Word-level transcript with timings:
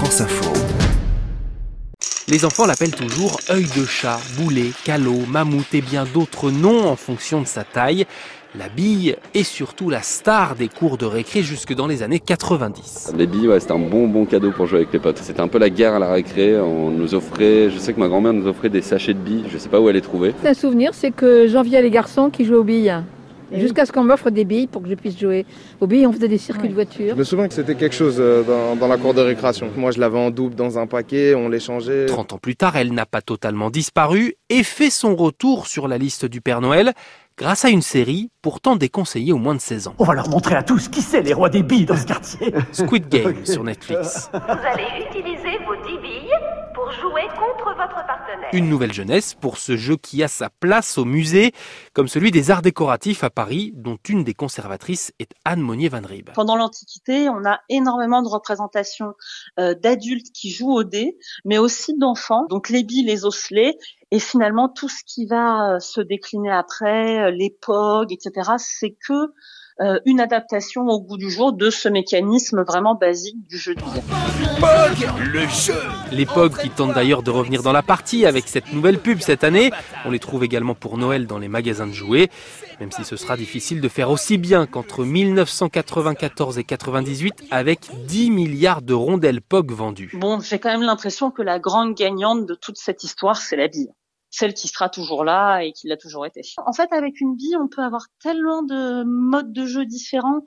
France 0.00 0.22
Info. 0.22 0.50
Les 2.26 2.46
enfants 2.46 2.64
l'appellent 2.64 2.94
toujours 2.94 3.38
œil 3.50 3.66
de 3.76 3.84
chat, 3.84 4.18
boulet, 4.38 4.70
calot, 4.82 5.26
mammouth 5.28 5.74
et 5.74 5.82
bien 5.82 6.06
d'autres 6.06 6.50
noms 6.50 6.88
en 6.88 6.96
fonction 6.96 7.42
de 7.42 7.46
sa 7.46 7.64
taille. 7.64 8.06
La 8.58 8.70
bille 8.70 9.16
est 9.34 9.42
surtout 9.42 9.90
la 9.90 10.00
star 10.00 10.54
des 10.54 10.68
cours 10.68 10.96
de 10.96 11.04
récré 11.04 11.42
jusque 11.42 11.74
dans 11.74 11.86
les 11.86 12.02
années 12.02 12.18
90. 12.18 13.12
Les 13.14 13.26
billes, 13.26 13.48
ouais, 13.48 13.60
c'était 13.60 13.72
un 13.72 13.78
bon 13.78 14.08
bon 14.08 14.24
cadeau 14.24 14.52
pour 14.52 14.64
jouer 14.64 14.78
avec 14.78 14.92
les 14.94 15.00
potes. 15.00 15.18
C'était 15.18 15.42
un 15.42 15.48
peu 15.48 15.58
la 15.58 15.68
guerre 15.68 15.92
à 15.92 15.98
la 15.98 16.10
récré. 16.10 16.58
On 16.58 16.90
nous 16.90 17.14
offrait, 17.14 17.68
je 17.68 17.76
sais 17.76 17.92
que 17.92 18.00
ma 18.00 18.08
grand-mère 18.08 18.32
nous 18.32 18.46
offrait 18.46 18.70
des 18.70 18.80
sachets 18.80 19.12
de 19.12 19.18
billes. 19.18 19.44
Je 19.52 19.58
sais 19.58 19.68
pas 19.68 19.82
où 19.82 19.90
elle 19.90 19.96
les 19.96 20.00
trouvait. 20.00 20.32
Un 20.42 20.54
souvenir, 20.54 20.94
c'est 20.94 21.10
que 21.10 21.46
j'enviais 21.46 21.82
les 21.82 21.90
garçons 21.90 22.30
qui 22.30 22.46
jouaient 22.46 22.56
aux 22.56 22.64
billes. 22.64 23.02
Jusqu'à 23.52 23.86
ce 23.86 23.92
qu'on 23.92 24.04
m'offre 24.04 24.30
des 24.30 24.44
billes 24.44 24.66
pour 24.66 24.82
que 24.82 24.88
je 24.88 24.94
puisse 24.94 25.18
jouer 25.18 25.46
aux 25.80 25.86
billes. 25.86 26.06
On 26.06 26.12
faisait 26.12 26.28
des 26.28 26.38
circuits 26.38 26.68
de 26.68 26.74
voitures. 26.74 27.10
Je 27.10 27.14
me 27.14 27.24
souviens 27.24 27.48
que 27.48 27.54
c'était 27.54 27.74
quelque 27.74 27.94
chose 27.94 28.16
euh, 28.18 28.42
dans, 28.42 28.76
dans 28.76 28.88
la 28.88 28.96
cour 28.96 29.14
de 29.14 29.20
récréation. 29.20 29.70
Moi, 29.76 29.90
je 29.90 30.00
l'avais 30.00 30.18
en 30.18 30.30
double 30.30 30.54
dans 30.54 30.78
un 30.78 30.86
paquet, 30.86 31.34
on 31.34 31.48
l'échangeait. 31.48 32.06
30 32.06 32.34
ans 32.34 32.38
plus 32.38 32.56
tard, 32.56 32.76
elle 32.76 32.92
n'a 32.92 33.06
pas 33.06 33.22
totalement 33.22 33.70
disparu 33.70 34.34
et 34.48 34.62
fait 34.62 34.90
son 34.90 35.16
retour 35.16 35.66
sur 35.66 35.88
la 35.88 35.98
liste 35.98 36.24
du 36.24 36.40
Père 36.40 36.60
Noël 36.60 36.92
grâce 37.36 37.64
à 37.64 37.70
une 37.70 37.82
série 37.82 38.30
pourtant 38.42 38.76
déconseillée 38.76 39.32
aux 39.32 39.38
moins 39.38 39.54
de 39.54 39.60
16 39.60 39.88
ans. 39.88 39.94
On 39.98 40.04
va 40.04 40.14
leur 40.14 40.28
montrer 40.28 40.54
à 40.56 40.62
tous 40.62 40.88
qui 40.88 41.00
c'est 41.00 41.22
les 41.22 41.32
rois 41.32 41.48
des 41.48 41.62
billes 41.62 41.86
dans 41.86 41.96
ce 41.96 42.04
quartier. 42.04 42.52
Squid 42.72 43.08
Game 43.08 43.34
sur 43.44 43.64
Netflix. 43.64 44.30
Vous 44.32 44.40
allez 44.40 45.06
utiliser 45.08 45.58
vos 45.66 45.74
10 45.86 45.98
billes 46.02 46.49
pour 46.74 46.90
jouer 46.92 47.22
contre 47.28 47.74
votre 47.76 48.06
partenaire. 48.06 48.48
Une 48.52 48.68
nouvelle 48.68 48.92
jeunesse 48.92 49.34
pour 49.34 49.58
ce 49.58 49.76
jeu 49.76 49.96
qui 49.96 50.22
a 50.22 50.28
sa 50.28 50.50
place 50.50 50.98
au 50.98 51.04
musée, 51.04 51.52
comme 51.92 52.08
celui 52.08 52.30
des 52.30 52.50
arts 52.50 52.62
décoratifs 52.62 53.24
à 53.24 53.30
Paris, 53.30 53.72
dont 53.74 53.98
une 54.08 54.24
des 54.24 54.34
conservatrices 54.34 55.12
est 55.18 55.32
Anne 55.44 55.60
Monnier-Van 55.60 56.02
Rieb. 56.04 56.30
Pendant 56.34 56.56
l'Antiquité, 56.56 57.28
on 57.28 57.44
a 57.44 57.60
énormément 57.68 58.22
de 58.22 58.28
représentations 58.28 59.14
euh, 59.58 59.74
d'adultes 59.74 60.32
qui 60.32 60.50
jouent 60.50 60.72
au 60.72 60.84
dé, 60.84 61.16
mais 61.44 61.58
aussi 61.58 61.96
d'enfants, 61.96 62.46
donc 62.48 62.68
les 62.68 62.82
billes, 62.82 63.04
les 63.04 63.24
osselets, 63.24 63.76
et 64.10 64.18
finalement 64.18 64.68
tout 64.68 64.88
ce 64.88 65.02
qui 65.06 65.26
va 65.26 65.74
euh, 65.74 65.78
se 65.78 66.00
décliner 66.00 66.50
après, 66.50 67.20
euh, 67.20 67.30
les 67.30 67.56
etc., 68.10 68.52
c'est 68.58 68.96
que 69.06 69.32
euh, 69.80 69.98
une 70.04 70.20
adaptation 70.20 70.82
au 70.88 71.00
goût 71.00 71.16
du 71.16 71.30
jour 71.30 71.54
de 71.54 71.70
ce 71.70 71.88
mécanisme 71.88 72.62
vraiment 72.64 72.94
basique 72.94 73.46
du 73.48 73.56
jeu 73.56 73.74
de 73.74 73.80
billes. 73.80 74.02
Le 75.32 75.40
jeu 75.48 75.80
Les 76.12 76.26
POG 76.26 76.58
qui 76.58 76.68
tentent 76.68 76.92
d'ailleurs 76.92 77.22
de 77.22 77.30
revenir 77.30 77.62
dans 77.62 77.72
la 77.72 77.82
partie 77.82 78.26
avec 78.26 78.46
cette 78.46 78.74
nouvelle 78.74 78.98
pub 78.98 79.20
cette 79.20 79.42
année. 79.42 79.70
On 80.04 80.10
les 80.10 80.18
trouve 80.18 80.44
également 80.44 80.74
pour 80.74 80.98
Noël 80.98 81.26
dans 81.26 81.38
les 81.38 81.48
magasins 81.48 81.86
de 81.86 81.92
jouets, 81.92 82.28
même 82.78 82.92
si 82.92 83.04
ce 83.04 83.16
sera 83.16 83.38
difficile 83.38 83.80
de 83.80 83.88
faire 83.88 84.10
aussi 84.10 84.36
bien 84.36 84.66
qu'entre 84.66 85.02
1994 85.02 86.58
et 86.58 86.64
98 86.64 87.44
avec 87.50 87.88
10 88.06 88.30
milliards 88.32 88.82
de 88.82 88.92
rondelles 88.92 89.40
POG 89.40 89.72
vendues. 89.72 90.10
Bon, 90.12 90.40
j'ai 90.40 90.58
quand 90.58 90.70
même 90.70 90.82
l'impression 90.82 91.30
que 91.30 91.40
la 91.40 91.58
grande 91.58 91.94
gagnante 91.94 92.44
de 92.44 92.54
toute 92.54 92.76
cette 92.76 93.02
histoire, 93.02 93.38
c'est 93.38 93.56
la 93.56 93.68
bille. 93.68 93.88
Celle 94.30 94.54
qui 94.54 94.68
sera 94.68 94.88
toujours 94.88 95.24
là 95.24 95.60
et 95.60 95.72
qui 95.72 95.88
l'a 95.88 95.96
toujours 95.96 96.24
été. 96.24 96.42
En 96.64 96.72
fait, 96.72 96.92
avec 96.92 97.20
une 97.20 97.34
bille, 97.36 97.56
on 97.56 97.68
peut 97.68 97.82
avoir 97.82 98.06
tellement 98.22 98.62
de 98.62 99.02
modes 99.04 99.52
de 99.52 99.66
jeu 99.66 99.84
différents. 99.84 100.42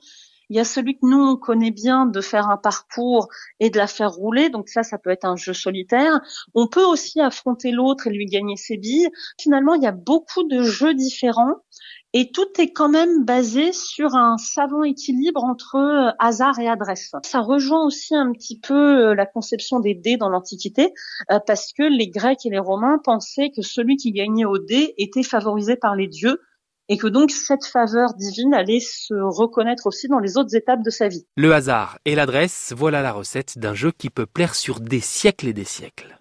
Il 0.50 0.56
y 0.56 0.60
a 0.60 0.64
celui 0.64 0.94
que 0.94 1.06
nous, 1.06 1.20
on 1.20 1.36
connaît 1.36 1.70
bien 1.70 2.06
de 2.06 2.20
faire 2.20 2.48
un 2.48 2.56
parcours 2.56 3.28
et 3.60 3.70
de 3.70 3.78
la 3.78 3.86
faire 3.86 4.10
rouler. 4.10 4.50
Donc 4.50 4.68
ça, 4.68 4.82
ça 4.82 4.98
peut 4.98 5.10
être 5.10 5.24
un 5.24 5.36
jeu 5.36 5.52
solitaire. 5.52 6.20
On 6.54 6.66
peut 6.66 6.84
aussi 6.84 7.20
affronter 7.20 7.70
l'autre 7.70 8.06
et 8.06 8.10
lui 8.10 8.26
gagner 8.26 8.56
ses 8.56 8.76
billes. 8.76 9.08
Finalement, 9.40 9.74
il 9.74 9.82
y 9.82 9.86
a 9.86 9.92
beaucoup 9.92 10.44
de 10.44 10.62
jeux 10.62 10.94
différents. 10.94 11.56
Et 12.16 12.30
tout 12.30 12.46
est 12.58 12.70
quand 12.70 12.88
même 12.88 13.24
basé 13.24 13.72
sur 13.72 14.14
un 14.14 14.38
savant 14.38 14.84
équilibre 14.84 15.42
entre 15.42 15.74
euh, 15.74 16.12
hasard 16.20 16.60
et 16.60 16.68
adresse. 16.68 17.10
Ça 17.24 17.40
rejoint 17.40 17.84
aussi 17.84 18.14
un 18.14 18.30
petit 18.30 18.60
peu 18.60 19.08
euh, 19.08 19.14
la 19.16 19.26
conception 19.26 19.80
des 19.80 19.94
dés 19.94 20.16
dans 20.16 20.28
l'Antiquité, 20.28 20.94
euh, 21.32 21.40
parce 21.44 21.72
que 21.72 21.82
les 21.82 22.08
Grecs 22.08 22.46
et 22.46 22.50
les 22.50 22.60
Romains 22.60 23.00
pensaient 23.02 23.50
que 23.50 23.62
celui 23.62 23.96
qui 23.96 24.12
gagnait 24.12 24.44
au 24.44 24.58
dé 24.58 24.94
était 24.96 25.24
favorisé 25.24 25.74
par 25.74 25.96
les 25.96 26.06
dieux, 26.06 26.40
et 26.88 26.98
que 26.98 27.06
donc 27.06 27.30
cette 27.30 27.64
faveur 27.64 28.14
divine 28.14 28.54
allait 28.54 28.80
se 28.80 29.14
reconnaître 29.14 29.86
aussi 29.86 30.08
dans 30.08 30.18
les 30.18 30.36
autres 30.36 30.54
étapes 30.54 30.82
de 30.82 30.90
sa 30.90 31.08
vie. 31.08 31.26
Le 31.36 31.52
hasard 31.54 31.98
et 32.04 32.14
l'adresse, 32.14 32.72
voilà 32.76 33.02
la 33.02 33.12
recette 33.12 33.58
d'un 33.58 33.74
jeu 33.74 33.92
qui 33.92 34.10
peut 34.10 34.26
plaire 34.26 34.54
sur 34.54 34.80
des 34.80 35.00
siècles 35.00 35.48
et 35.48 35.52
des 35.52 35.64
siècles. 35.64 36.18